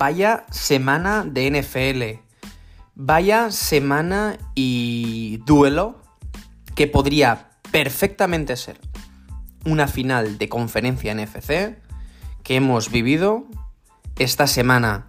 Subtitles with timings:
[0.00, 2.24] vaya semana de NFL.
[2.94, 6.00] Vaya semana y duelo
[6.74, 8.80] que podría perfectamente ser
[9.66, 11.76] una final de conferencia NFC
[12.42, 13.44] que hemos vivido
[14.18, 15.08] esta semana.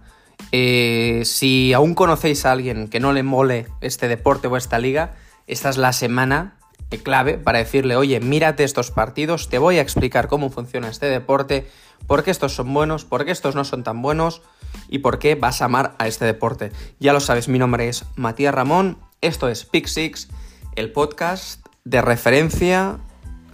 [0.52, 5.14] Eh, si aún conocéis a alguien que no le mole este deporte o esta liga,
[5.46, 6.58] esta es la semana
[7.02, 11.68] clave para decirle, oye, mírate estos partidos, te voy a explicar cómo funciona este deporte,
[12.06, 14.42] por qué estos son buenos, por qué estos no son tan buenos
[14.88, 16.72] y por qué vas a amar a este deporte.
[17.00, 20.28] Ya lo sabes, mi nombre es Matías Ramón, esto es Pick Six,
[20.76, 22.98] el podcast de referencia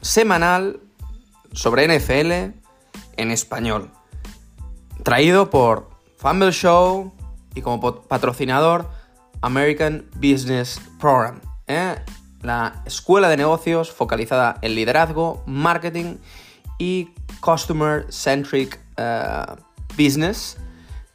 [0.01, 0.81] semanal
[1.53, 2.33] sobre NFL
[3.17, 3.91] en español.
[5.03, 7.13] Traído por Fumble Show
[7.55, 8.91] y como patrocinador
[9.41, 11.41] American Business Program.
[11.67, 11.97] ¿eh?
[12.43, 16.17] La escuela de negocios focalizada en liderazgo, marketing
[16.79, 17.11] y
[17.41, 19.45] customer centric eh,
[19.97, 20.59] business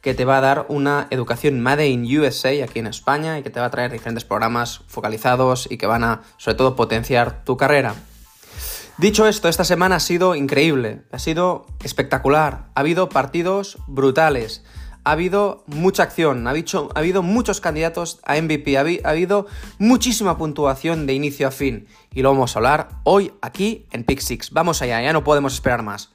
[0.04, 3.48] que te va a dar una educación Made in USA aquí en España y que
[3.48, 7.56] te va a traer diferentes programas focalizados y que van a sobre todo potenciar tu
[7.56, 7.94] carrera.
[8.98, 14.62] Dicho esto, esta semana ha sido increíble, ha sido espectacular, ha habido partidos brutales,
[15.04, 19.46] ha habido mucha acción, ha habido, ha muchos candidatos a MVP, ha, habido
[19.78, 24.20] muchísima puntuación de inicio a fin y lo vamos a hablar hoy aquí en Pick
[24.20, 24.50] Six.
[24.50, 26.10] Vamos allá, ya no podemos esperar más.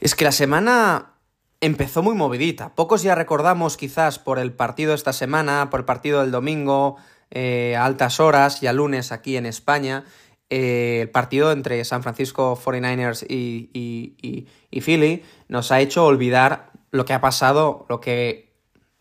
[0.00, 1.15] Es que la semana
[1.60, 2.74] empezó muy movidita.
[2.74, 6.96] Pocos ya recordamos quizás por el partido esta semana, por el partido del domingo,
[7.30, 10.04] eh, a altas horas y a lunes aquí en España,
[10.48, 17.04] eh, el partido entre San Francisco 49ers y, y, Philly nos ha hecho olvidar lo
[17.04, 18.54] que ha pasado, lo que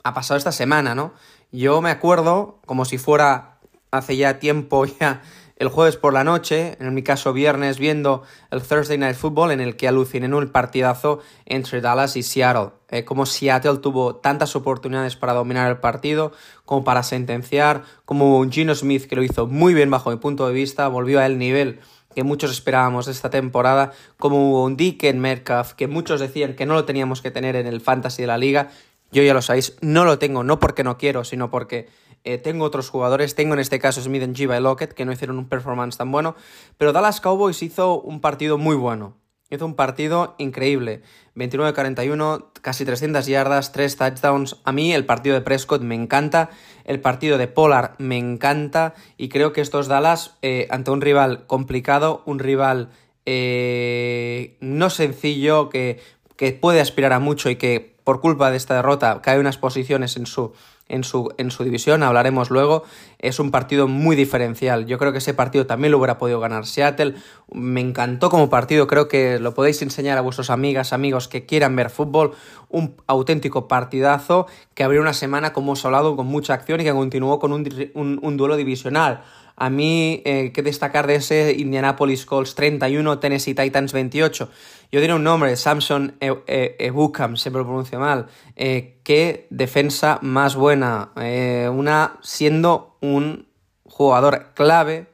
[0.04, 1.14] ha pasado esta semana, ¿no?
[1.52, 3.60] Yo me acuerdo, como si fuera
[3.92, 5.22] hace ya tiempo ya
[5.58, 9.62] el jueves por la noche, en mi caso viernes, viendo el Thursday Night Football en
[9.62, 12.72] el que aluciné en un partidazo entre Dallas y Seattle.
[12.90, 16.34] Eh, como Seattle tuvo tantas oportunidades para dominar el partido,
[16.66, 20.46] como para sentenciar, como un Gino Smith que lo hizo muy bien bajo mi punto
[20.48, 21.80] de vista, volvió a el nivel
[22.14, 26.86] que muchos esperábamos esta temporada, como un Deacon Metcalf que muchos decían que no lo
[26.86, 28.70] teníamos que tener en el fantasy de la liga.
[29.12, 31.88] Yo ya lo sabéis, no lo tengo, no porque no quiero, sino porque
[32.26, 35.12] eh, tengo otros jugadores, tengo en este caso Smith and Jiva y Lockett, que no
[35.12, 36.36] hicieron un performance tan bueno,
[36.78, 39.16] pero Dallas Cowboys hizo un partido muy bueno.
[39.52, 41.04] Hizo un partido increíble.
[41.36, 44.58] 29-41, casi 300 yardas, 3 touchdowns.
[44.64, 46.50] A mí el partido de Prescott me encanta,
[46.84, 51.46] el partido de Pollard me encanta y creo que estos Dallas, eh, ante un rival
[51.46, 52.90] complicado, un rival
[53.28, 56.00] eh, no sencillo, que,
[56.38, 60.18] que puede aspirar a mucho y que por culpa de esta derrota cae unas posiciones
[60.18, 60.54] en su
[60.88, 62.84] en su, en su división, hablaremos luego,
[63.20, 64.86] es un partido muy diferencial.
[64.86, 67.16] Yo creo que ese partido también lo hubiera podido ganar Seattle.
[67.52, 71.76] Me encantó como partido, creo que lo podéis enseñar a vuestros amigas, amigos que quieran
[71.76, 72.34] ver fútbol.
[72.70, 76.84] Un auténtico partidazo que abrió una semana, como os he hablado, con mucha acción y
[76.84, 79.24] que continuó con un, un duelo divisional.
[79.58, 84.50] A mí, eh, que destacar de ese Indianapolis Colts 31, Tennessee Titans 28.
[84.92, 88.28] Yo diré un nombre, Samson Ebukam, se me lo pronuncio mal.
[88.56, 91.12] Eh, qué defensa más buena.
[91.18, 93.48] Eh, una siendo un
[93.86, 95.08] jugador clave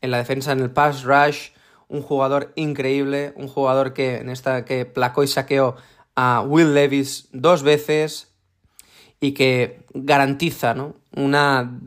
[0.00, 1.50] en la defensa en el pass rush,
[1.88, 5.76] un jugador increíble, un jugador que en esta que placó y saqueó
[6.14, 8.32] a Will Levis dos veces
[9.20, 10.94] y que garantiza ¿no?
[11.14, 11.80] una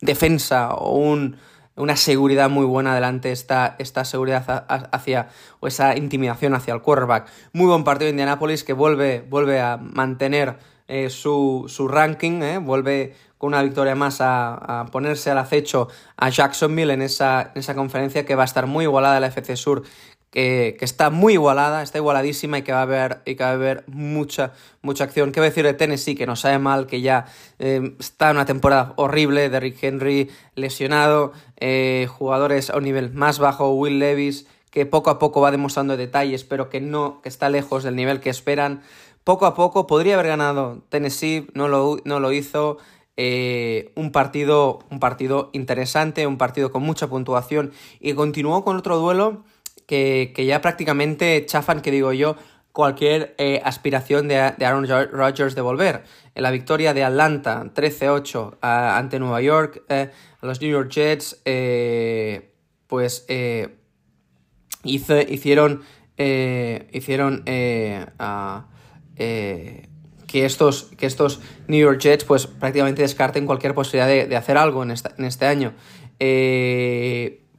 [0.00, 1.36] defensa o un,
[1.76, 5.28] una seguridad muy buena delante, esta, esta seguridad hacia,
[5.60, 7.28] o esa intimidación hacia el quarterback.
[7.52, 12.58] Muy buen partido de Indianapolis que vuelve, vuelve a mantener eh, su, su, ranking, eh,
[12.58, 17.74] vuelve con una victoria más a, ponerse al acecho a Jacksonville en esa, en esa
[17.74, 19.82] conferencia que va a estar muy igualada la FC Sur
[20.30, 23.54] que, está muy igualada, está igualadísima y que va a haber, y que va a
[23.54, 25.32] haber mucha, mucha acción.
[25.32, 26.14] ¿Qué voy a decir de Tennessee?
[26.14, 27.26] Que no sabe mal, que ya
[27.58, 33.12] eh, está en una temporada horrible, de Rick Henry lesionado, eh, jugadores a un nivel
[33.12, 37.28] más bajo, Will Levis, que poco a poco va demostrando detalles, pero que no, que
[37.28, 38.82] está lejos del nivel que esperan.
[39.24, 42.78] Poco a poco podría haber ganado Tennessee, no lo, no lo hizo.
[43.22, 48.96] Eh, un, partido, un partido interesante, un partido con mucha puntuación y continuó con otro
[48.96, 49.44] duelo
[49.90, 52.36] que, ya prácticamente chafan, que digo yo,
[52.70, 56.04] cualquier eh, aspiración de, Aaron Rodgers de volver.
[56.36, 60.10] En la victoria de Atlanta 13-8 ante Nueva York, eh,
[60.42, 62.52] los New York Jets, eh,
[62.86, 63.26] pues
[64.84, 65.82] hicieron,
[66.92, 68.06] hicieron que
[70.32, 74.92] estos, que estos New York Jets pues prácticamente descarten cualquier posibilidad de, hacer algo en
[74.92, 75.72] este año.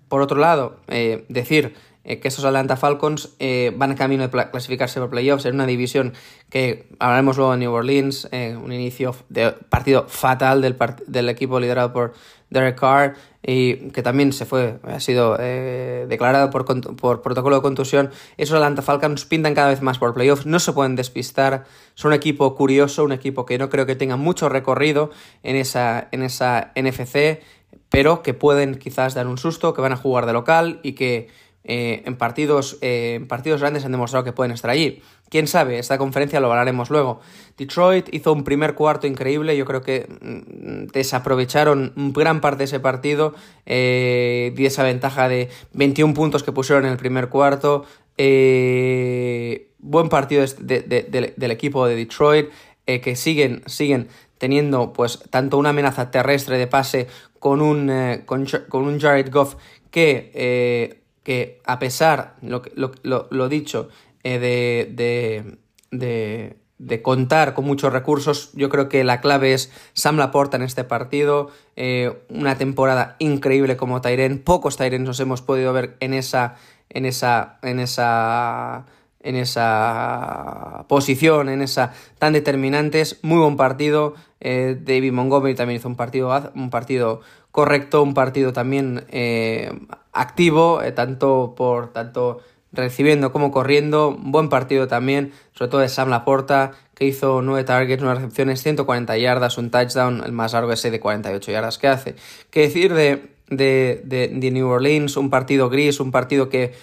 [0.07, 0.79] por otro lado,
[1.27, 5.67] decir eh, que estos Atlanta Falcons eh, van camino de clasificarse por playoffs en una
[5.67, 6.13] división
[6.49, 10.75] que hablaremos luego en New Orleans, eh, un inicio de partido fatal del,
[11.05, 12.13] del equipo liderado por
[12.49, 16.65] Derek Carr y que también se fue, ha sido declarado por,
[16.95, 18.09] por protocolo de contusión.
[18.37, 22.15] Esos Atlanta Falcons pintan cada vez más por playoffs, no se pueden despistar, son un
[22.15, 25.11] equipo curioso, un equipo que no creo que tenga mucho recorrido
[25.43, 27.41] en esa, en esa NFC,
[27.89, 31.29] pero que pueden quizás dar un susto, que van a jugar de local y que
[31.63, 35.01] eh, en, partidos, eh, partidos grandes han demostrado que pueden estar allí.
[35.29, 37.21] Quién sabe, esta conferencia lo hablaremos luego.
[37.57, 42.79] Detroit hizo un primer cuarto increíble, yo creo que mm, desaprovecharon gran parte de ese
[42.79, 43.35] partido,
[43.65, 47.85] eh, di esa ventaja de 21 puntos que pusieron en el primer cuarto.
[48.17, 52.49] buen partido del equipo de Detroit,
[52.85, 57.07] que siguen, siguen teniendo pues tanto una amenaza terrestre de pase
[57.39, 57.89] con un,
[58.25, 59.55] con un Jared Goff
[59.91, 63.89] que que a pesar, lo, lo, lo, dicho,
[64.23, 65.57] eh, de,
[65.91, 70.63] de, de, contar con muchos recursos, yo creo que la clave es Sam Laporta en
[70.63, 76.13] este partido, eh, una temporada increíble como Tyren, pocos Tyren nos hemos podido ver en
[76.13, 76.55] esa,
[76.89, 78.85] en esa, en esa
[79.23, 83.19] en esa posición, en esa tan determinantes.
[83.21, 84.15] Muy buen partido.
[84.39, 87.21] Eh, David Montgomery también hizo un partido, un partido
[87.51, 89.71] correcto, un partido también eh,
[90.11, 92.39] activo, eh, tanto por tanto
[92.71, 94.17] recibiendo como corriendo.
[94.19, 99.17] Buen partido también, sobre todo de Sam Laporta, que hizo 9 targets, 9 recepciones, 140
[99.17, 102.15] yardas, un touchdown, el más largo ese de 48 yardas que hace.
[102.49, 105.17] ¿Qué decir de, de, de, New Orleans?
[105.17, 106.73] Un partido gris, un partido que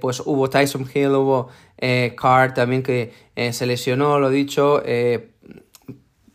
[0.00, 1.48] pues hubo Tyson Hill, hubo
[1.82, 4.82] eh, Carr también que se lesionó, lo dicho.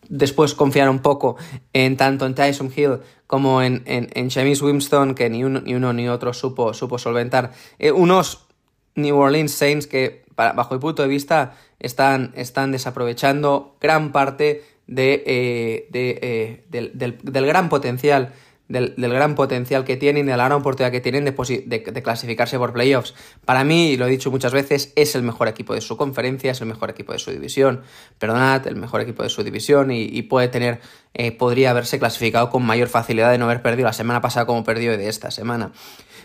[0.10, 1.38] después confiaron un poco
[1.74, 4.30] en tanto en Tyson Hill como en, en, en
[4.62, 7.52] Winston, que ni uno, ni uno ni otro supo, supo solventar.
[7.78, 8.48] Eh, unos
[8.96, 15.24] New Orleans Saints que, bajo mi punto de vista, están, están desaprovechando gran parte de,
[15.28, 18.34] eh, eh, del, del, gran potencial
[18.68, 22.58] del, gran potencial que tienen y de la gran oportunidad que tienen de, de, clasificarse
[22.58, 23.14] por playoffs.
[23.46, 26.52] Para mí, y lo he dicho muchas veces, es el mejor equipo de su conferencia,
[26.52, 27.82] es el mejor equipo de su división,
[28.20, 30.82] perdonad, el mejor equipo de su división y, puede tener,
[31.14, 34.64] eh, podría haberse clasificado con mayor facilidad de no haber perdido la semana pasada como
[34.64, 35.72] perdió de esta semana.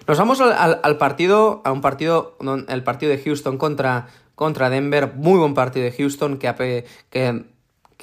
[0.06, 2.37] Nos vamos al, partido, a un partido,
[2.69, 7.45] el partido de Houston contra, contra Denver, muy buen partido de Houston que, que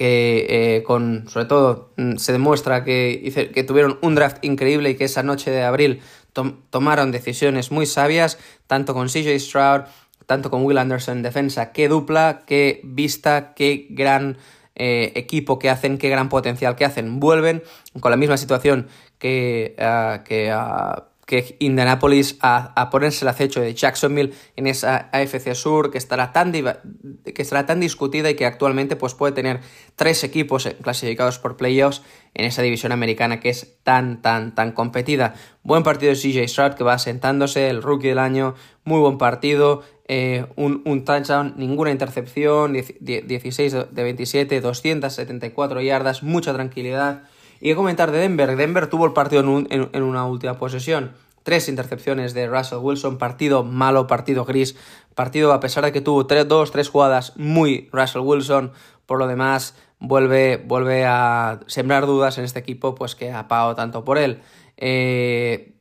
[0.00, 4.94] que eh, con, sobre todo, mm, se demuestra que, que, tuvieron un draft increíble y
[4.94, 6.00] que esa noche de abril
[6.70, 9.82] tomaron decisiones muy sabias, tanto con CJ Stroud,
[10.24, 14.38] tanto con Will Anderson en defensa, qué dupla, qué vista, qué gran
[14.74, 17.20] eh, equipo que hacen, qué gran potencial que hacen.
[17.20, 17.62] Vuelven
[18.00, 18.88] con la misma situación
[19.18, 25.54] que, ah, que ah, que Indianapolis a, ponerse el acecho de Jacksonville en esa AFC
[25.54, 29.60] Sur que estará tan, que estará tan discutida y que actualmente pues, puede tener
[29.94, 32.02] tres equipos clasificados por playoffs
[32.34, 35.34] en esa división americana que es tan, tan, tan competida.
[35.62, 39.84] Buen partido de CJ Stroud que va sentándose, el rookie del año, muy buen partido,
[40.08, 47.22] eh, un, un, touchdown, ninguna intercepción, 16 de 27, 274 yardas, mucha tranquilidad.
[47.60, 48.56] Y que comentar de Denver.
[48.56, 51.12] Denver tuvo el partido en, una última posesión.
[51.42, 54.76] Tres intercepciones de Russell Wilson, partido malo, partido gris,
[55.14, 58.72] partido a pesar de que tuvo tres, dos, tres jugadas muy Russell Wilson,
[59.06, 63.74] por lo demás vuelve, vuelve a sembrar dudas en este equipo, pues que ha pagado
[63.74, 64.40] tanto por él.
[64.76, 65.74] Eh,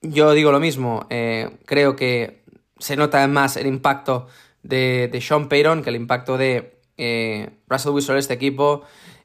[0.00, 2.44] yo digo lo mismo, eh, creo que
[2.78, 4.26] se nota más el impacto
[4.62, 8.82] de, de Sean Payton que el impacto de eh, Russell Wilson en este equipo.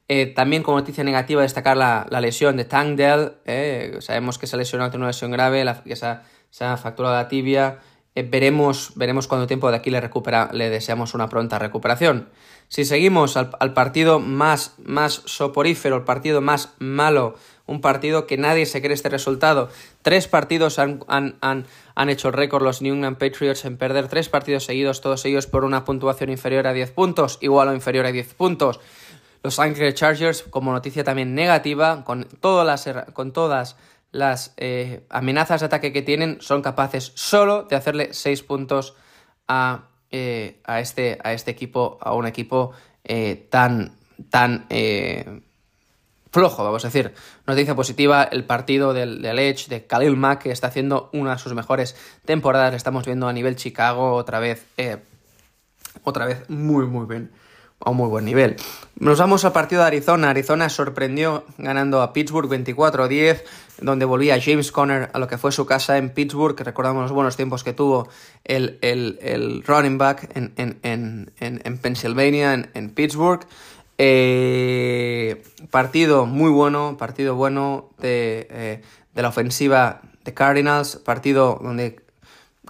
[0.10, 4.56] Eh, también como noticia negativa destacar la, lesión de Tang Dell, eh, sabemos que se
[4.56, 6.06] ha lesionado, tiene una lesión grave, que se
[6.66, 7.80] ha, fracturado la tibia.
[8.16, 12.30] Eh, veremos, veremos cuánto tiempo de aquí le, recupera, le deseamos una pronta recuperación.
[12.68, 18.66] Si seguimos al, partido más, más soporífero, el partido más malo, un partido que nadie
[18.66, 19.70] se cree este resultado.
[20.02, 24.08] Tres partidos han, han, han, han hecho el récord los New England Patriots en perder
[24.10, 28.06] tres partidos seguidos, todos ellos por una puntuación inferior a 10 puntos, igual o inferior
[28.06, 28.80] a 10 puntos.
[29.44, 33.76] Los Anchorage Chargers, como noticia también negativa, con todas
[34.12, 38.96] las, eh, amenazas de ataque que tienen, son capaces solo de hacerle 6 puntos
[39.50, 42.72] a, eh, este, a este equipo, a un equipo
[43.04, 43.98] eh, tan,
[46.32, 47.14] flojo, vamos a decir.
[47.46, 51.40] Noticia positiva, el partido del, del, Edge, de Khalil Mack, que está haciendo una de
[51.40, 52.74] sus mejores temporadas.
[52.76, 54.66] estamos viendo a nivel Chicago otra vez,
[56.06, 57.43] otra vez muy, muy bien.
[57.86, 58.56] A muy buen nivel.
[59.00, 60.30] Nos vamos al partido de Arizona.
[60.30, 63.44] Arizona sorprendió ganando a Pittsburgh 24-10,
[63.82, 67.12] donde volvía James Conner a lo que fue su casa en Pittsburgh, que recordamos los
[67.12, 68.08] buenos tiempos que tuvo
[68.44, 73.46] el, el, running back en, en, en, en Pennsylvania, en, Pittsburgh.
[73.98, 78.82] Eh, partido muy bueno, partido bueno de, eh,
[79.14, 82.04] de la ofensiva de Cardinals, partido donde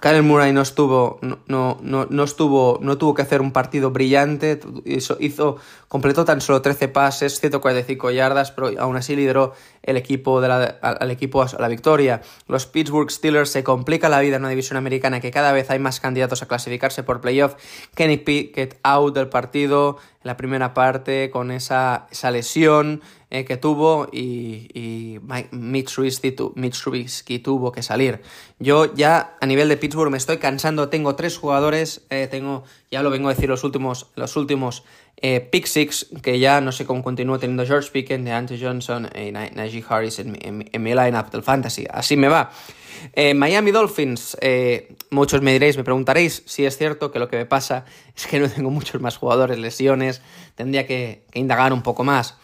[0.00, 4.60] Kyle Murray no estuvo, no, no, no, estuvo, no tuvo que hacer un partido brillante,
[4.84, 5.56] hizo,
[5.88, 10.64] completó tan solo 13 pases, 145 yardas, pero aún así lideró el equipo de la,
[10.64, 12.22] al equipo a la victoria.
[12.48, 15.78] Los Pittsburgh Steelers se complica la vida en una división americana que cada vez hay
[15.78, 17.54] más candidatos a clasificarse por playoff.
[17.94, 23.02] Kenny Pickett out del partido en la primera parte con esa, esa lesión.
[23.34, 25.18] Eh, que tuvo y, y
[25.50, 28.22] Mitch, Trubisky, tuvo que salir.
[28.60, 32.62] Yo ya a nivel de Pittsburgh me estoy cansando, tengo tres jugadores, eh, tengo,
[32.92, 34.84] ya lo vengo a decir los últimos, los últimos
[35.16, 39.32] eh, pick six, que ya no sé cómo continúo teniendo George Pickens, Ante Johnson y
[39.32, 41.86] Najee Harris en, en, mi lineup del fantasy.
[41.90, 42.50] Así me va.
[43.34, 44.36] Miami Dolphins,
[45.10, 47.84] muchos me diréis, me preguntaréis si es cierto que lo que me pasa
[48.16, 50.22] es que no tengo muchos más jugadores, lesiones,
[50.54, 52.36] tendría que indagar un poco más.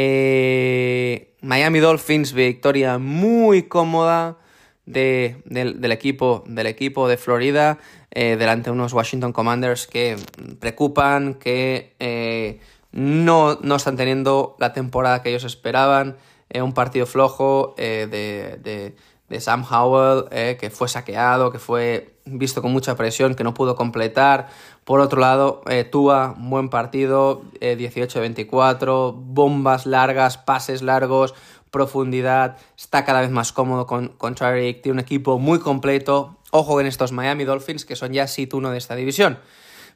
[0.00, 4.38] Eh, Miami Dolphins, victoria muy cómoda
[4.88, 7.78] del, equipo, del equipo de Florida
[8.10, 10.16] eh, delante de unos Washington Commanders que
[10.60, 12.60] preocupan, que eh,
[12.92, 16.16] no, no, están teniendo la temporada que ellos esperaban.
[16.54, 18.94] un partido flojo de,
[19.28, 23.76] de, Sam Howell, que fue saqueado, que fue visto con mucha presión, que no pudo
[23.76, 24.48] completar.
[24.84, 31.34] Por otro lado, eh, Tua, buen partido, 18-24, eh, bombas largas, pases largos,
[31.70, 36.38] profundidad, está cada vez más cómodo con, con tiene un equipo muy completo.
[36.50, 39.38] Ojo en estos Miami Dolphins, que son ya sit uno de esta división.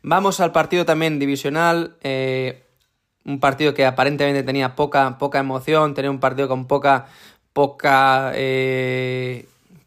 [0.03, 2.65] Vamos al partido también divisional, eh,
[3.25, 7.07] un partido que aparentemente tenía poca, poca emoción, tenía un partido con poca,
[7.53, 8.33] poca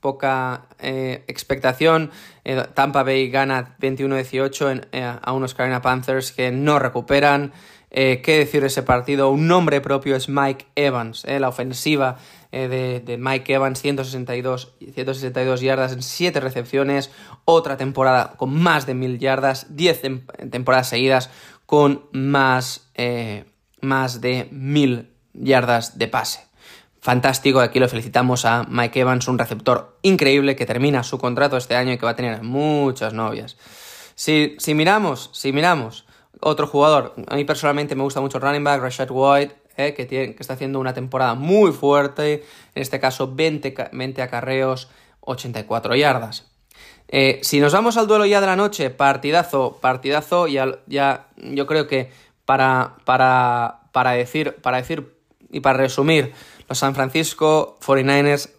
[0.05, 2.11] poca eh, expectación.
[2.43, 7.53] Eh, Tampa Bay gana 21-18 eh, a unos Carolina Panthers que no recuperan.
[7.95, 9.29] ¿Qué decir de ese partido?
[9.29, 11.25] Un nombre propio es Mike Evans.
[11.25, 12.17] la ofensiva
[12.51, 17.09] de, Mike Evans, 162, 162 yardas en 7 recepciones.
[17.45, 19.75] Otra temporada con más de 1000 yardas.
[19.77, 20.01] 10
[20.51, 21.29] temporadas seguidas
[21.65, 22.91] con más,
[23.79, 26.45] más de 1000 yardas de pase
[27.05, 27.59] fantástico.
[27.59, 31.93] Aquí lo felicitamos a Mike Evans, un receptor increíble que termina su contrato este año
[31.93, 33.57] y que va a tener muchas novias.
[34.15, 36.04] Si, si miramos, si miramos,
[36.41, 40.05] otro jugador, a mí personalmente me gusta mucho el running back, Rashad White, eh, que,
[40.05, 44.89] tiene, que está haciendo una temporada muy fuerte, en este caso 20, 20 acarreos,
[45.21, 46.45] 84 yardas.
[47.07, 51.67] Eh, si nos vamos al duelo ya de la noche, partidazo, partidazo, ya, ya yo
[51.67, 52.11] creo que
[52.45, 55.15] para, para, para, decir, para decir
[55.51, 56.33] y para resumir,
[56.67, 58.49] los San Francisco 49ers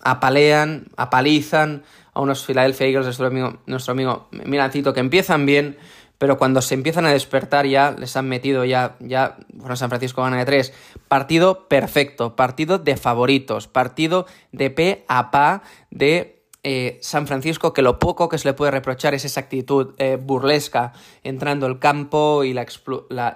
[0.00, 5.78] apalean, apalizan a unos Philadelphia Eagles, nuestro amigo, nuestro amigo Mirancito, que empiezan bien,
[6.18, 10.22] pero cuando se empiezan a despertar ya, les han metido ya, ya, bueno, San Francisco
[10.22, 10.72] gana de tres.
[11.06, 17.82] Partido perfecto, partido de favoritos, partido de pe a pa de eh, San Francisco, que
[17.82, 22.42] lo poco que se le puede reprochar es esa actitud eh, burlesca entrando al campo
[22.42, 22.66] y la,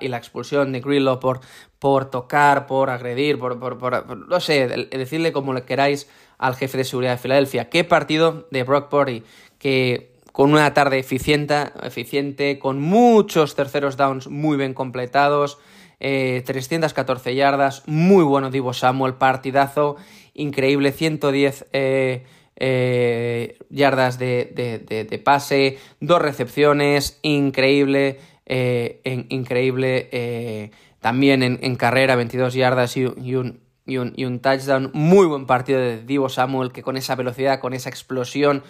[0.00, 1.40] y la expulsión de Grillo por,
[1.78, 6.84] por tocar, por agredir, por, por, no sé, decirle como le queráis al jefe de
[6.84, 7.70] seguridad de Filadelfia.
[7.70, 9.22] Qué partido de Brock Purdy,
[9.58, 15.58] que con una tarde eficiente, eficiente con muchos terceros downs muy bien completados,
[15.98, 19.96] 314 eh, yardas, muy bueno Divo Samuel, partidazo
[20.34, 21.66] increíble, 110
[22.56, 30.70] eh, yardas de, pase, dos recepciones, increíble, eh, increíble eh,
[31.00, 33.60] también en, carrera, 22 yardas y, un,
[33.92, 34.90] y, un, y, un, touchdown.
[34.92, 38.62] Muy buen partido de Divo Samuel que con esa velocidad, con esa explosión,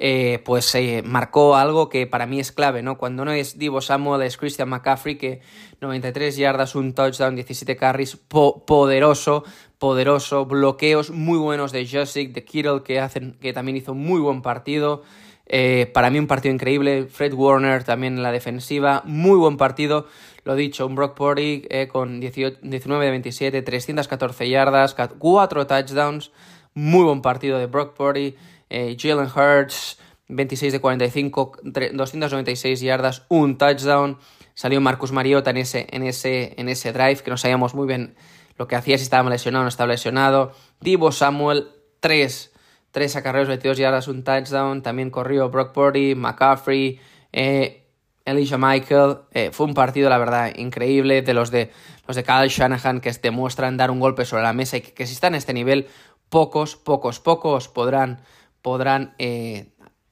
[0.00, 2.98] eh, pues marcó algo que para mí es clave, ¿no?
[2.98, 5.40] Cuando no es Divo Samuel, es Christian McCaffrey, que
[5.80, 9.44] 93 yardas, un touchdown, 17 carries, poderoso,
[9.78, 14.40] poderoso, bloqueos muy buenos de Josic, de Kittle, que, hacen, que también hizo muy buen
[14.40, 15.02] partido.
[15.48, 17.06] Eh, para mí un partido increíble.
[17.06, 19.02] Fred Warner también en la defensiva.
[19.06, 20.06] Muy buen partido.
[20.44, 26.30] Lo dicho, un Brock Purdy eh, con 19 de 27, 314 yardas, 4 touchdowns.
[26.74, 28.36] Muy buen partido de Brock Purdy.
[28.70, 31.52] Eh, Jalen Hurts, 26 de 45,
[31.92, 34.18] 296 yardas, un touchdown.
[34.54, 38.14] Salió Marcus Mariota en ese, en ese, en ese drive que no sabíamos muy bien
[38.58, 40.52] lo que hacía, si estaba lesionado o no estaba lesionado.
[40.80, 41.68] Divo Samuel,
[42.00, 42.52] 3,
[42.90, 44.82] 3 acarreos, 22 yardas, un touchdown.
[44.82, 47.00] También corrió Brock Purdy, McCaffrey.
[47.32, 47.84] Eh,
[48.24, 49.18] Elijah Michael.
[49.32, 51.70] Eh, fue un partido, la verdad, increíble de los de
[52.06, 55.12] los de Kyle Shanahan que demuestran dar un golpe sobre la mesa y que, si
[55.12, 55.88] están a este nivel,
[56.30, 58.22] pocos, pocos, pocos podrán,
[58.62, 59.68] podrán, eh,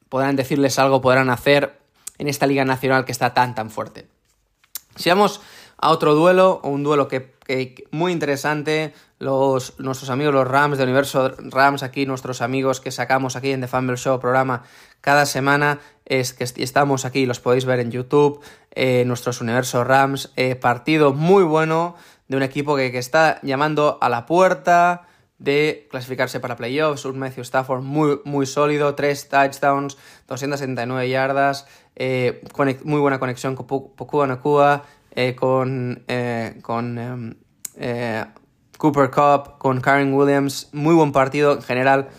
[0.09, 1.79] podrán decirles algo, podrán hacer
[2.19, 4.09] en esta liga nacional que está tan, tan fuerte.
[4.97, 5.41] Si vamos
[5.79, 7.35] a otro duelo, un duelo que,
[7.91, 13.37] muy interesante, los, nuestros amigos los Rams de Universo Rams, aquí nuestros amigos que sacamos
[13.37, 14.65] aquí en The Fumble Show programa
[15.01, 18.41] cada semana, es que estamos aquí, los podéis ver en YouTube,
[18.73, 21.97] eh, nuestros Universo Rams, eh, partido muy bueno
[22.29, 25.07] de un equipo que, que, está llamando a la puerta
[25.39, 29.97] de clasificarse para playoffs, un Matthew Stafford muy, muy sólido, tres touchdowns,
[30.29, 32.43] 279 yardas, eh,
[32.85, 34.85] muy buena conexión con Pokua Nakua,
[35.19, 37.35] eh, con, eh, con em,
[37.77, 38.23] eh,
[38.77, 40.69] Cooper Cup, con Karen Williams.
[40.73, 42.11] Muy buen partido en general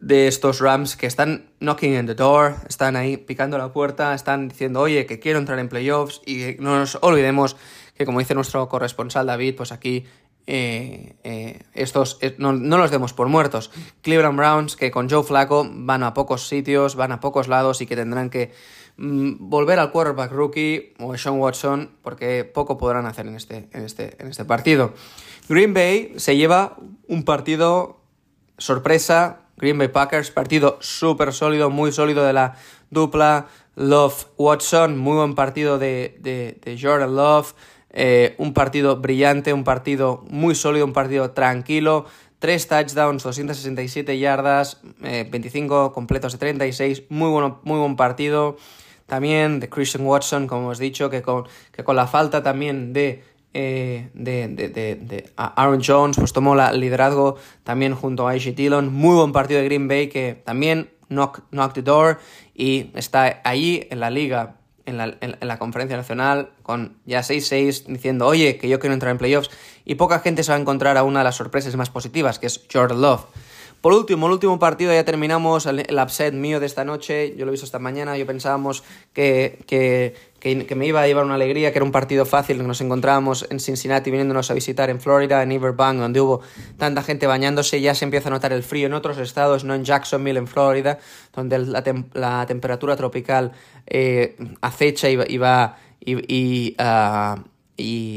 [0.00, 4.48] de estos Rams que están knocking in the door, están ahí picando la puerta, están
[4.48, 7.56] diciendo, oye, que quiero entrar en playoffs y no nos olvidemos
[7.94, 10.06] que como dice nuestro corresponsal David, pues aquí
[10.46, 13.70] estos no, no, los demos por muertos.
[14.00, 17.86] Cleveland Browns que con Joe Flacco van a pocos sitios, van a pocos lados y
[17.86, 18.52] que tendrán que
[18.96, 23.84] volver al quarterback rookie o a Sean Watson, porque poco podrán hacer en este, en
[23.84, 24.94] este, en este partido.
[25.48, 26.76] Green Bay se lleva
[27.08, 28.00] un partido
[28.58, 29.40] sorpresa.
[29.56, 32.56] Green Bay Packers, partido súper sólido, muy sólido de la
[32.90, 33.46] dupla
[33.76, 37.54] Love Watson, muy buen partido de, de, Jordan Love.
[37.90, 42.06] Eh, un partido brillante, un partido muy sólido, un partido tranquilo.
[42.40, 47.04] Tres touchdowns, 267 yardas, 25 eh, completos de 36.
[47.08, 48.56] Muy, bueno, muy buen partido
[49.06, 53.22] también de Christian Watson, como hemos dicho, que con, que con la falta también de,
[53.52, 58.92] eh, de, de, de, Aaron Jones, pues tomó el liderazgo también junto a AJ Dillon.
[58.92, 62.18] Muy buen partido de Green Bay que también knock, knock the door
[62.54, 67.86] y está ahí en la liga, en la, en, la conferencia nacional, con ya 6-6,
[67.86, 69.50] diciendo, oye, que yo quiero entrar en playoffs.
[69.84, 72.46] Y poca gente se va a encontrar a una de las sorpresas más positivas, que
[72.46, 73.26] es Jordan Love.
[73.84, 77.50] Por último, el último partido, ya terminamos el, upset mío de esta noche, yo lo
[77.50, 81.76] he visto esta mañana, yo pensábamos que, que, me iba a llevar una alegría, que
[81.76, 85.52] era un partido fácil, que nos encontrábamos en Cincinnati viniéndonos a visitar en Florida, en
[85.52, 86.40] Everbank, donde hubo
[86.78, 89.84] tanta gente bañándose, ya se empieza a notar el frío en otros estados, no en
[89.84, 90.98] Jacksonville, en Florida,
[91.34, 93.52] donde la, temperatura tropical
[93.86, 95.76] eh, acecha y, va...
[96.00, 97.36] y, ah,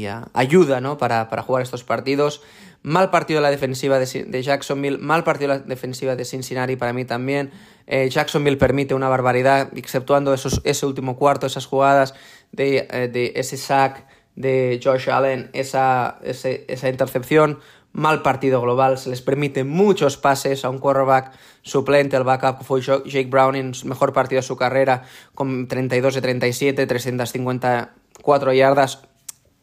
[0.08, 0.96] ah, ayuda ¿no?
[0.96, 2.40] para, para jugar estos partidos.
[2.82, 7.50] Mal partido la defensiva de, Jacksonville, mal partido la defensiva de Cincinnati para mí también.
[7.86, 12.14] Eh, Jacksonville permite una barbaridad, exceptuando esos, ese último cuarto, esas jugadas
[12.52, 17.58] de, eh, ese sack de Josh Allen, esa, esa intercepción.
[17.92, 22.80] Mal partido global, se les permite muchos pases a un quarterback suplente, el backup fue
[22.80, 29.07] Jake Browning, mejor partido de su carrera, con 32 de 37, 354 yardas,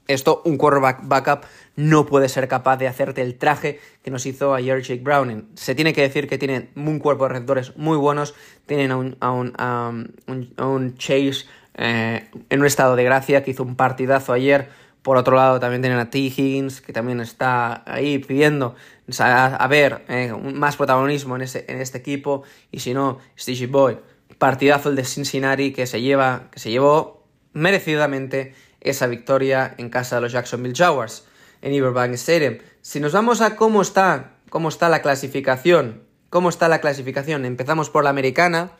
[0.07, 4.53] esto, un quarterback backup no puede ser capaz de hacerte el traje que nos hizo
[4.53, 5.49] ayer Jake Browning.
[5.55, 9.17] Se tiene que decir que tienen un cuerpo de receptores muy buenos, tienen a un,
[9.57, 9.91] a
[10.27, 14.69] un, Chase eh, en un estado de gracia que hizo un partidazo ayer.
[15.01, 16.17] Por otro lado, también tienen a T.
[16.17, 18.75] Higgins, que también está ahí pidiendo
[19.19, 22.43] a, ver eh, más protagonismo en, ese, en este equipo.
[22.71, 23.97] Y si no, Stitchy Boy.
[24.39, 28.53] Partidazo el de Cincinnati que se, lleva, que se llevó merecidamente
[28.85, 31.25] esa victoria en casa de los Jacksonville Jaguars
[31.61, 32.59] en Everbank Stadium.
[32.81, 37.89] Si nos vamos a cómo está, cómo está la clasificación, cómo está la clasificación, empezamos
[37.89, 38.71] por la americana,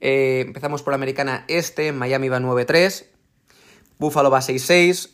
[0.00, 3.06] eh, empezamos por la americana este, Miami va 9-3,
[3.98, 5.10] Buffalo va 6-6,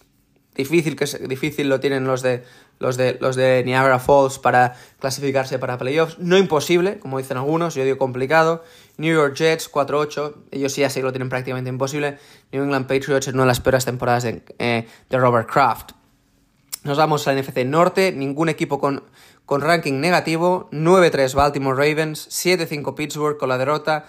[0.54, 0.96] difícil,
[1.28, 2.42] difícil lo tienen los de,
[2.78, 7.74] los, de, los de Niagara Falls para clasificarse para playoffs, no imposible, como dicen algunos,
[7.74, 8.64] yo digo complicado,
[9.00, 12.18] New York Jets 4-8, ellos sí así lo tienen prácticamente imposible.
[12.52, 15.92] New England Patriots en una de las peores temporadas de, eh, Robert Kraft.
[16.84, 19.04] Nos vamos a la NFC Norte, ningún equipo con,
[19.46, 24.04] con ranking negativo, 9-3 Baltimore Ravens, 7-5 Pittsburgh con la derrota,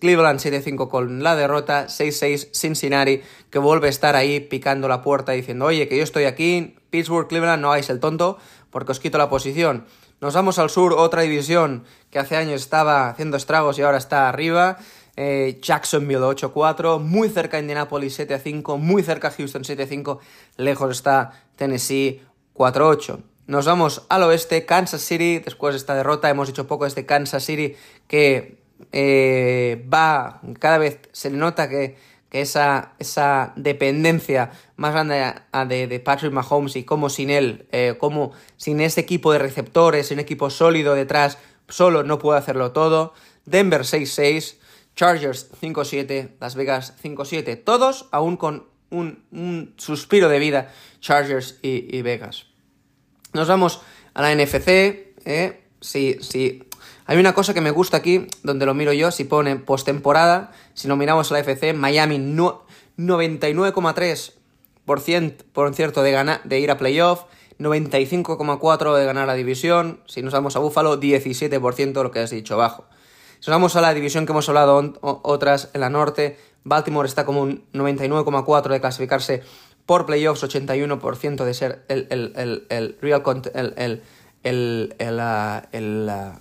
[0.00, 3.20] Cleveland 7-5 con la derrota, 6-6 Cincinnati
[3.50, 7.26] que vuelve a estar ahí picando la puerta diciendo, oye, que yo estoy aquí, Pittsburgh,
[7.26, 8.38] Cleveland, no hagáis el tonto
[8.70, 9.84] porque os quito la posición.
[10.20, 14.28] Nos vamos al sur, otra división que hace años estaba haciendo estragos y ahora está
[14.28, 14.78] arriba.
[15.16, 20.18] Eh, Jacksonville 8-4, muy cerca Indianapolis 7-5, muy cerca Houston 7-5,
[20.56, 22.22] lejos está Tennessee
[22.54, 23.20] 4-8.
[23.46, 27.06] Nos vamos al oeste, Kansas City, después de esta derrota, hemos dicho poco de este
[27.06, 27.76] Kansas City
[28.06, 28.58] que
[28.92, 31.96] eh, va, cada vez se nota que
[32.30, 37.98] que esa, dependencia más grande de, Patrick Mahomes y cómo sin él, eh,
[38.56, 41.38] sin ese equipo de receptores, un equipo sólido detrás,
[41.68, 43.14] solo no puede hacerlo todo.
[43.46, 44.56] Denver 6-6,
[44.94, 47.62] Chargers 5-7, Las Vegas 5-7.
[47.64, 52.46] Todos aún con un, suspiro de vida, Chargers y, Vegas.
[53.32, 53.80] Nos vamos
[54.14, 54.68] a la NFC.
[55.24, 55.64] ¿eh?
[55.80, 56.67] Sí, sí.
[57.08, 60.88] Hay una cosa que me gusta aquí, donde lo miro yo, si pone postemporada, si
[60.88, 64.32] lo miramos a la FC, Miami 99,3%
[65.54, 67.22] por cierto de, de ir a playoff,
[67.58, 72.52] 95,4% de ganar la división, si nos vamos a Buffalo, 17% lo que has dicho
[72.52, 72.84] abajo.
[73.40, 77.24] Si nos vamos a la división que hemos hablado otras en la norte, Baltimore está
[77.24, 79.42] como un 99,4% de clasificarse
[79.86, 83.22] por playoffs, 81% de ser el, el, el, real
[83.54, 84.02] el,
[84.48, 85.96] el, el,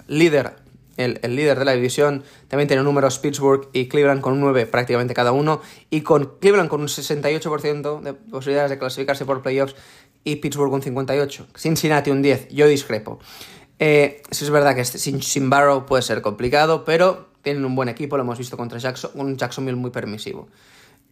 [0.07, 0.55] líder
[0.97, 2.23] el, líder de la división.
[2.47, 5.61] También tiene números Pittsburgh y Cleveland con un 9 prácticamente cada uno.
[5.89, 9.75] Y con Cleveland con un 68% de posibilidades de clasificarse por playoffs
[10.23, 11.45] y Pittsburgh un 58%.
[11.55, 12.47] Cincinnati un 10%.
[12.49, 13.19] Yo discrepo.
[13.79, 17.75] Eh, sí es verdad que este, sin, sin, Barrow puede ser complicado, pero tienen un
[17.75, 20.47] buen equipo, lo hemos visto contra Jackson, un Jacksonville muy permisivo.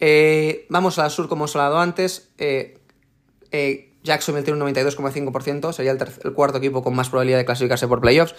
[0.00, 2.30] Eh, vamos al sur, como hemos hablado antes.
[2.38, 2.78] Eh,
[3.52, 8.00] eh, Jacksonville tiene un 92,5%, sería el, cuarto equipo con más probabilidad de clasificarse por
[8.00, 8.34] playoffs.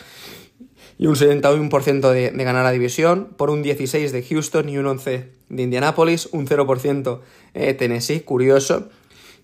[0.97, 5.27] Y un 71% de, ganar la división, por un 16% de Houston y un 11%
[5.49, 7.19] de Indianapolis, un 0%
[7.77, 8.89] Tennessee, curioso.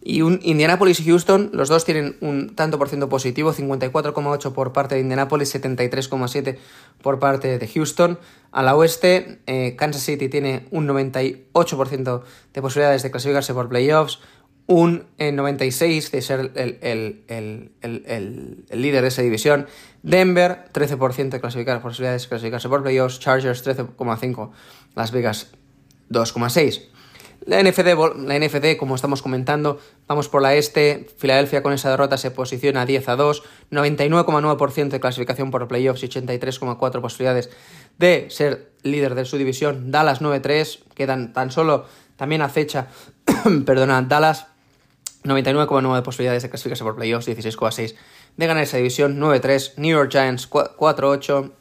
[0.05, 4.73] Y un Indianapolis y Houston, los dos tienen un tanto por ciento positivo, 54,8 por
[4.73, 6.57] parte de Indianapolis, 73,7
[7.01, 8.19] por parte de Houston.
[8.51, 12.21] A la oeste, eh, Kansas City tiene un 98%
[12.53, 14.19] de posibilidades de clasificarse por playoffs,
[14.65, 17.71] un 96% de ser el,
[18.71, 19.67] líder de esa división.
[20.03, 23.19] Denver, 13% de clasificar, posibilidades de clasificarse por playoffs.
[23.19, 24.51] Chargers, 13,5%.
[24.95, 25.51] Las Vegas,
[26.09, 26.89] 2,6%.
[27.45, 31.07] La la NFD, como estamos comentando, vamos por la este.
[31.17, 36.07] Filadelfia con esa derrota se posiciona 10 a 2, 99,9% de clasificación por playoffs y
[36.07, 37.49] 83,4 posibilidades
[37.97, 39.91] de ser líder de su división.
[39.91, 42.87] Dallas 9-3, quedan tan solo también acecha,
[43.65, 44.47] perdona, Dallas
[45.23, 47.95] 99,9 posibilidades de clasificarse por playoffs, 16,6
[48.37, 51.51] de ganar esa división, 9-3, New York Giants 4-8,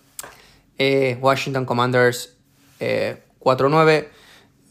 [0.79, 2.37] eh, Washington Commanders
[2.79, 3.91] 4-9.
[3.91, 4.11] Eh,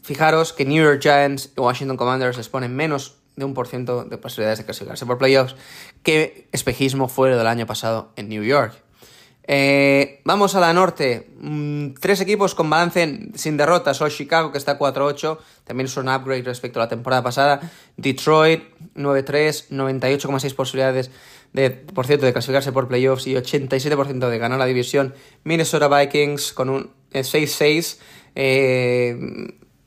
[0.02, 4.04] Fijaros que New York Giants y Washington Commanders les ponen menos de un por ciento
[4.04, 5.54] de posibilidades de clasificarse por playoffs
[6.02, 8.74] que espejismo fue lo del año pasado en New York.
[9.44, 11.28] Eh, vamos a la norte.
[11.38, 13.96] Mm, tres equipos con balance sin derrotas.
[13.96, 15.38] Solo Chicago, que está 4-8.
[15.64, 17.60] También es un upgrade respecto a la temporada pasada.
[17.96, 18.62] Detroit,
[18.94, 19.68] 9-3.
[19.70, 21.10] 98,6 posibilidades
[21.52, 25.14] de, por cierto, de clasificarse por playoffs y 87% de ganar la división.
[25.44, 27.98] Minnesota Vikings con un 6-6.
[28.34, 29.16] Eh,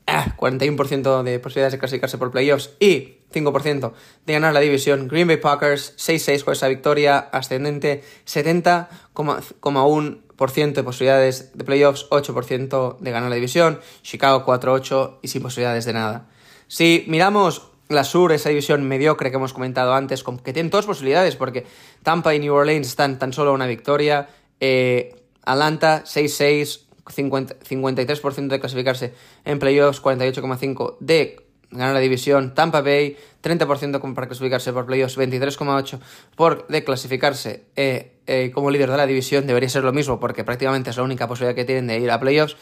[0.06, 3.92] 41% ah, de posibilidades de clasificarse por playoffs y 5%
[4.24, 5.08] de ganar la división.
[5.08, 13.10] Green Bay Packers 6-6 con esa victoria ascendente, 70,1% de posibilidades de playoffs, 8% de
[13.10, 13.80] ganar la división.
[14.02, 16.26] Chicago 4-8 y sin posibilidades de nada.
[16.68, 21.36] Si miramos la Sur, esa división mediocre que hemos comentado antes, que tiene todas posibilidades
[21.36, 21.64] porque
[22.02, 24.28] Tampa y New Orleans están tan solo una victoria.
[24.58, 32.54] Eh, Atlanta 6-6 53% de clasificarse en playoffs, 48,5% de ganar la división.
[32.54, 36.00] Tampa Bay, 30% para clasificarse por playoffs, 23,8%
[36.34, 39.46] por de clasificarse eh, eh, como líder de la división.
[39.46, 42.20] Debería ser lo mismo porque prácticamente es la única posibilidad que tienen de ir a
[42.20, 42.56] playoffs.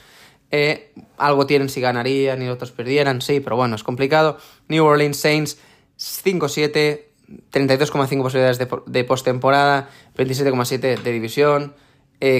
[0.50, 4.38] Eh, algo tienen si ganarían y otros perdieran, sí, pero bueno, es complicado.
[4.68, 5.58] New Orleans Saints,
[5.98, 7.02] 5-7,
[7.50, 11.74] 32,5 posibilidades de, de postemporada, 27,7 de división.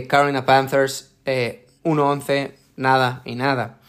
[0.09, 1.14] Carolina Panthers,
[1.85, 3.81] 1-11, nada y nada.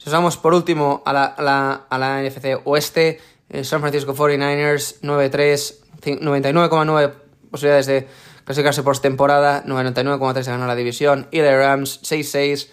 [0.00, 4.96] Si os vamos por último a la, a la, NFC Oeste, eh, San Francisco 49ers
[5.02, 5.76] 9-3,
[6.24, 7.12] 99,9
[7.50, 8.08] posibilidades de
[8.44, 12.68] clasificarse por temporada, 99,3 de ganar la división, y the Rams 6-6,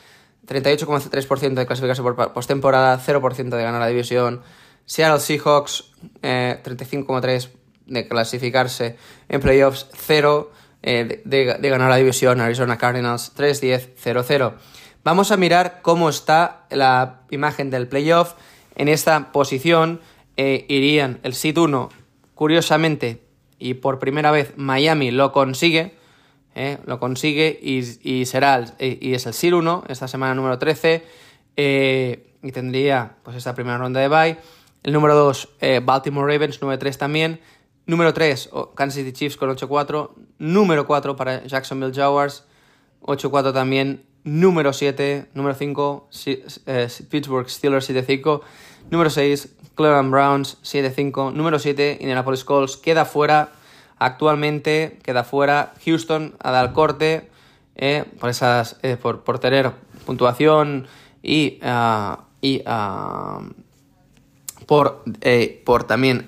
[0.48, 4.42] 38,3% de clasificarse por postemporada, 0% de ganar la división.
[4.86, 7.50] Seattle Seahawks, 35,3% eh,
[7.88, 8.96] de clasificarse
[9.28, 10.50] en playoffs, 0
[10.82, 14.54] eh, de, ganar la división Arizona Cardinals 3-10-0-0.
[15.08, 18.34] Vamos a mirar cómo está la imagen del playoff.
[18.76, 20.02] En esta posición
[20.36, 21.88] eh, irían el seed 1,
[22.36, 23.24] curiosamente,
[23.58, 25.96] y por primera vez Miami lo consigue,
[26.56, 31.06] eh, lo consigue y, será y es el seed 1, esta semana número 13,
[31.56, 34.38] y tendría pues esta primera ronda de bye.
[34.84, 35.50] El número 2,
[35.84, 37.40] Baltimore Ravens 9-3 también.
[37.86, 40.10] Número 3, Kansas City Chiefs con 8-4.
[40.40, 42.44] Número 4 para Jacksonville Jaguars,
[43.04, 44.07] 8-4 también.
[44.28, 46.10] Número 7, número 5,
[46.66, 48.42] eh, Pittsburgh Steelers 7-5.
[48.92, 51.32] Número 6, Cleveland Browns 7-5.
[51.32, 52.76] Número 7, Indianapolis Colts.
[52.76, 53.52] Queda fuera,
[53.98, 57.30] actualmente queda fuera Houston a dar corte
[57.78, 59.72] eh, por, esas, eh, por, por tener
[60.06, 60.88] puntuación
[61.24, 63.40] y, ah, y ah,
[64.66, 66.26] por, eh, por también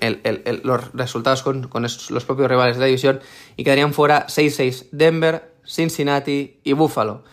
[0.62, 3.20] los resultados con, los propios rivales de la división
[3.58, 7.24] y quedarían fuera 6-6 Denver, Cincinnati y Buffalo.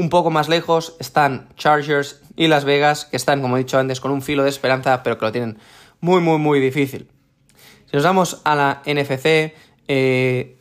[0.00, 4.00] Un poco más lejos están Chargers y Las Vegas, que están, como he dicho antes,
[4.00, 5.58] con un filo de esperanza, pero que lo tienen
[6.00, 7.10] muy, muy, muy difícil.
[7.84, 9.52] Si nos vamos a la NFC,
[9.88, 10.56] eh,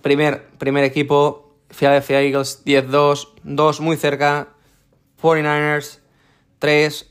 [0.00, 4.54] primer, primer equipo, Philadelphia Eagles 10-2, 2 muy cerca,
[5.20, 5.98] 49ers
[6.58, 7.10] 3,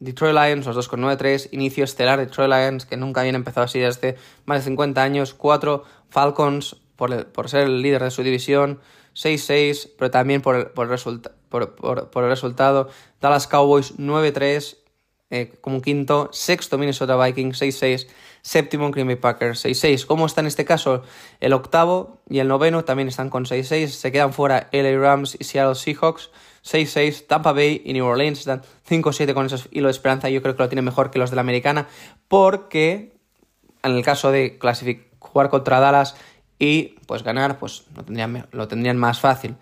[0.00, 3.78] Detroit Lions, los dos con 9-3, inicio estelar Detroit Lions, que nunca habían empezado así
[3.78, 8.80] desde más de 50 años, 4 Falcons, por, por ser el líder de su división,
[9.14, 12.88] 6-6, pero también por el, por, por, el resultado,
[13.20, 14.78] Dallas Cowboys 9-3,
[15.30, 18.06] eh, como quinto, sexto Minnesota Vikings 6-6,
[18.40, 20.06] séptimo Green Bay Packers 6-6.
[20.06, 21.02] ¿Cómo está en este caso?
[21.40, 25.44] El octavo y el noveno también están con 6-6, se quedan fuera LA Rams y
[25.44, 26.30] Seattle Seahawks
[26.64, 30.30] 6-6, Tampa Bay y New Orleans están 5-7 con esos hilos de esperanza.
[30.30, 31.86] Yo creo que lo tienen mejor que los de la americana,
[32.28, 33.12] porque
[33.82, 34.58] en el caso de
[35.18, 36.16] jugar contra Dallas
[36.58, 39.56] y pues ganar, pues lo tendrían, lo tendrían más fácil.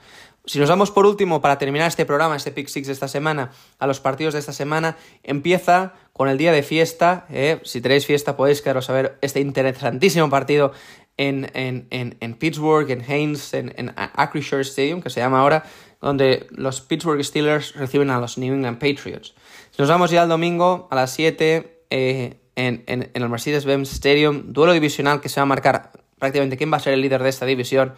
[0.44, 3.52] Si nos vamos por último, para terminar este programa, este Pick Six de esta semana,
[3.78, 7.26] a los partidos de esta semana, empieza con el día de fiesta.
[7.30, 10.72] Eh, si tenéis fiesta, podéis quedaros a ver este interesantísimo partido
[11.16, 15.64] en, en, en, Pittsburgh, en Haynes, en, en Acrisure Stadium, que se llama ahora,
[16.00, 19.34] donde los Pittsburgh Steelers reciben a los New England Patriots.
[19.78, 25.20] Nos vamos ya al domingo a las 7 eh, en, el Mercedes-Benz Stadium, duelo divisional
[25.20, 27.94] que se va a marcar prácticamente quién va a ser el líder de esta división.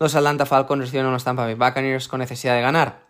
[0.00, 3.00] Los Atlanta Falcons reciben a los Tampa Bay Buccaneers con necesidad de ganar.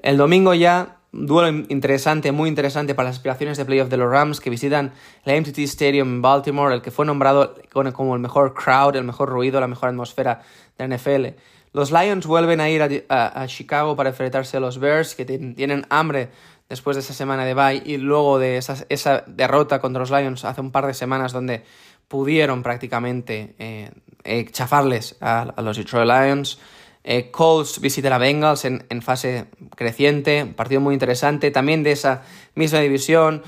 [0.00, 4.40] El domingo ya, duelo interesante, muy interesante para las aspiraciones de playoff de los Rams
[4.40, 4.94] que visitan
[5.26, 7.56] el MTT Stadium en Baltimore, el que fue nombrado
[7.92, 10.40] como el mejor crowd, el mejor ruido, la mejor atmósfera
[10.78, 11.26] de la NFL.
[11.74, 16.30] Los Lions vuelven a ir a, Chicago para enfrentarse a los Bears, que tienen hambre
[16.70, 20.62] después de esa semana de bye y luego de esa, derrota contra los Lions hace
[20.62, 21.64] un par de semanas donde
[22.10, 23.92] pudieron prácticamente eh,
[24.24, 26.58] eh, chafarles a, los Detroit Lions.
[27.04, 29.46] Eh, Colts visitan a Bengals en, fase
[29.76, 31.52] creciente, partido muy interesante.
[31.52, 32.22] También de esa
[32.56, 33.44] misma división,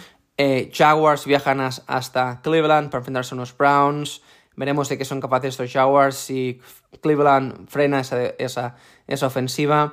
[0.73, 4.23] Jaguars viajan hasta Cleveland para enfrentarse a unos Browns.
[4.55, 6.61] Veremos de qué son capaces estos Jaguars si
[7.01, 8.77] Cleveland frena esa, esa,
[9.09, 9.93] esa ofensiva.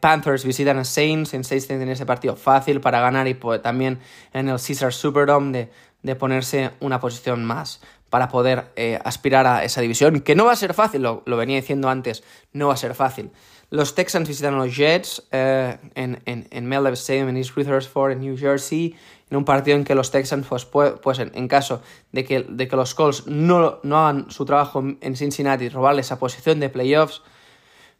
[0.00, 1.34] Panthers visitan a Saints.
[1.34, 3.98] En Saints tienen ese partido fácil para ganar y también
[4.32, 5.70] en el Caesar Superdome de,
[6.02, 10.52] de ponerse una posición más para poder eh, aspirar a esa división, que no va
[10.52, 13.30] a ser fácil, lo, lo, venía diciendo antes, no va a ser fácil.
[13.70, 18.20] Los Texans visitan a los Jets eh, en, en, en Stadium en East Rutherford, en
[18.20, 18.94] New Jersey
[19.32, 21.80] en un partido en que los Texans, pues, pues en, caso
[22.12, 26.18] de que, de que los Colts no, no hagan su trabajo en Cincinnati, robarle esa
[26.18, 27.22] posición de playoffs,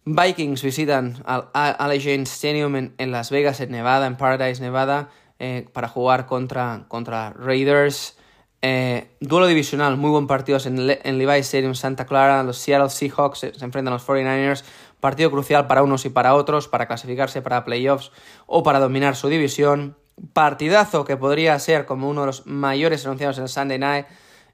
[0.04, 5.08] Vikings visitan al Allegiant Stadium en, Las Vegas, en Nevada, en Paradise, Nevada,
[5.44, 8.16] eh, para jugar contra, contra Raiders.
[8.62, 12.44] Eh, duelo divisional, muy buen partido en, en Levi Stadium, Santa Clara.
[12.44, 14.62] Los Seattle Seahawks se, enfrentan a los 49ers.
[15.00, 18.12] Partido crucial para unos y para otros, para clasificarse para playoffs
[18.46, 19.96] o para dominar su división
[20.32, 24.06] partidazo que podría ser como uno de los mayores anunciados en el Sunday Night.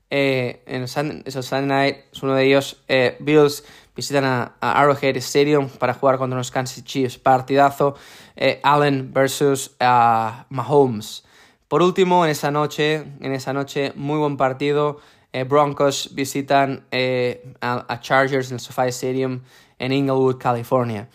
[0.08, 2.82] Eh, en el Sunday, Night es uno de ellos.
[3.18, 3.62] Bills
[3.98, 7.18] visitan a, Arrowhead Stadium para jugar contra los Kansas Chiefs.
[7.18, 7.96] Partidazo.
[8.36, 11.24] Eh, Allen versus Mahomes.
[11.66, 15.00] Por último, en esa noche, en esa noche, muy buen partido.
[15.48, 16.86] Broncos visitan
[17.60, 19.40] a, Chargers en el SoFi Stadium
[19.78, 21.08] en Inglewood, California.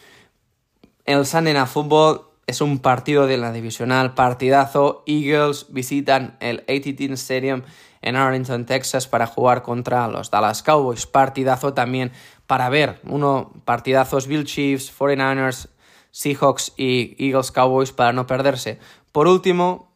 [1.05, 5.03] El Sunday Night Football es un partido de la divisional, partidazo.
[5.07, 7.63] Eagles visitan el AT&T Stadium
[8.01, 11.07] en Arlington, Texas, para jugar contra los Dallas Cowboys.
[11.07, 12.11] Partidazo también
[12.47, 12.99] para ver.
[13.03, 15.69] Uno, partidazos Bill Chiefs, 49ers,
[16.12, 18.79] Seahawks y Eagles Cowboys para no perderse.
[19.12, 19.91] Por último,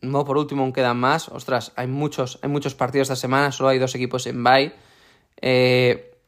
[0.00, 1.28] no por último aún quedan más.
[1.28, 4.74] Ostras, hay muchos, hay muchos partidos esta semana, solo hay dos equipos en bye.
[5.40, 6.18] Eh,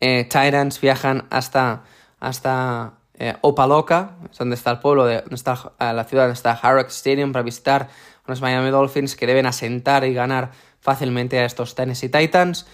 [0.00, 1.84] eh, Titans viajan hasta,
[2.20, 6.86] hasta eh, Opaloca, donde está el pueblo, de, donde está la ciudad donde está Hard
[6.88, 7.88] Stadium, para visitar
[8.24, 12.66] a los Miami Dolphins que deben asentar y ganar fácilmente a estos Tennessee Titans.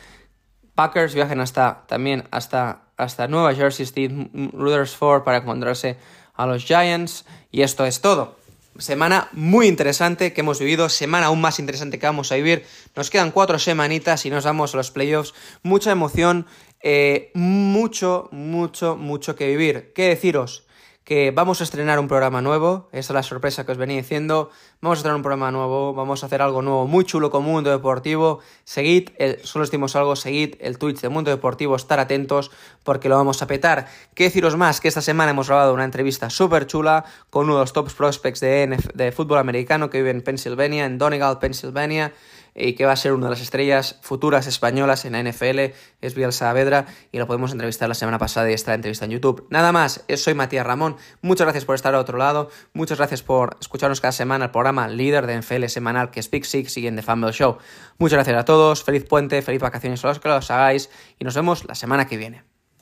[0.75, 5.97] Packers viajan hasta, también hasta, hasta Nueva Jersey, Steve Rutherford, para encontrarse
[6.35, 7.25] a los Giants.
[7.51, 8.37] Y esto es todo.
[8.79, 12.67] Semana muy interesante que hemos vivido, semana aún más interesante que vamos a vivir.
[12.97, 15.33] Nos quedan cuatro semanitas y nos damos a los playoffs.
[15.63, 16.47] Mucha emoción,
[16.83, 19.93] eh, mucho, mucho, mucho que vivir.
[19.95, 20.65] ¿Qué deciros?
[21.05, 24.51] Que vamos a estrenar un programa nuevo, esta es la sorpresa que os venía diciendo,
[24.81, 27.71] vamos a estrenar un programa nuevo, vamos a hacer algo nuevo, muy chulo con Mundo
[27.71, 32.51] Deportivo, seguid, el, solo decimos algo, seguid el Twitch de Mundo Deportivo, estar atentos
[32.85, 33.87] porque lo vamos a petar.
[34.15, 34.81] ¿Qué deciros más?
[34.81, 38.41] Que esta semana hemos grabado una entrevista súper chula con uno de los top prospects
[38.41, 42.15] de, de fútbol americano que vive en Pennsylvania, en Donegal, Pennsylvania,
[42.55, 46.15] y que va a ser una de las estrellas futuras españolas en la NFL, es
[46.15, 49.47] Biel Saavedra, y lo podemos entrevistar la semana pasada y esta entrevista en YouTube.
[49.51, 53.57] Nada más, soy Matías Ramón, muchas gracias por estar al otro lado, muchas gracias por
[53.61, 56.97] escucharnos cada semana el programa líder de NFL semanal que es Big Six y en
[56.97, 57.59] The Fumble Show.
[57.99, 61.35] Muchas gracias a todos, feliz puente, feliz vacaciones a los que los hagáis, y nos
[61.35, 62.54] vemos la semana que viene.